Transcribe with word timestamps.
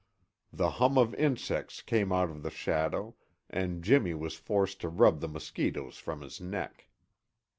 The 0.51 0.71
hum 0.71 0.97
of 0.97 1.13
insects 1.13 1.83
came 1.83 2.11
out 2.11 2.31
of 2.31 2.41
the 2.41 2.49
shadow, 2.49 3.13
and 3.51 3.83
Jimmy 3.83 4.15
was 4.15 4.33
forced 4.33 4.81
to 4.81 4.89
rub 4.89 5.19
the 5.19 5.27
mosquitoes 5.29 5.97
from 5.99 6.21
his 6.21 6.41
neck. 6.41 6.87